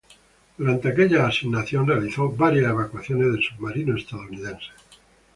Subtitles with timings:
[0.57, 4.71] Durante aquella asignación realizó varias evacuaciones de submarinos estadounidenses.